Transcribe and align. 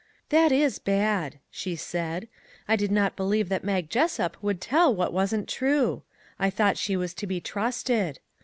"That 0.29 0.51
is 0.51 0.79
bad," 0.79 1.37
she 1.51 1.75
said." 1.75 2.27
I 2.67 2.75
did 2.75 2.91
not 2.91 3.15
believe 3.15 3.49
that 3.49 3.63
Mag 3.63 3.87
Jessup 3.87 4.35
would 4.41 4.59
tell 4.59 4.91
what 4.95 5.13
wasn't 5.13 5.47
true. 5.47 6.01
I 6.39 6.49
thought 6.49 6.79
she 6.79 6.97
was 6.97 7.13
to 7.13 7.27
be 7.27 7.39
trusted. 7.39 8.17